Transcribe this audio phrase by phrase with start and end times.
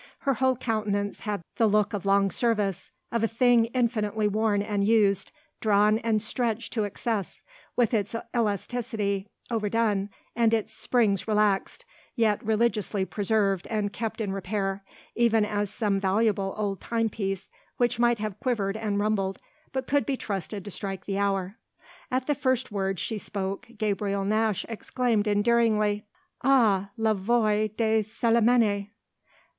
[0.21, 4.83] Her whole countenance had the look of long service of a thing infinitely worn and
[4.83, 7.43] used, drawn and stretched to excess,
[7.75, 11.85] with its elasticity overdone and its springs relaxed,
[12.15, 14.83] yet religiously preserved and kept in repair,
[15.13, 19.37] even as some valuable old timepiece which might have quivered and rumbled
[19.71, 21.57] but could be trusted to strike the hour.
[22.09, 26.05] At the first words she spoke Gabriel Nash exclaimed endearingly:
[26.43, 28.87] _"Ah la voix de Célimène!"